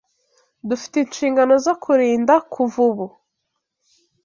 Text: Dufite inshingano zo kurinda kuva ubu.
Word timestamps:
Dufite 0.69 0.95
inshingano 0.99 1.53
zo 1.65 1.73
kurinda 1.83 2.33
kuva 2.53 2.77
ubu. 2.89 3.05